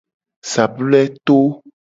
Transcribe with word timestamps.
Sabule 0.51 1.01
to. 1.27 1.37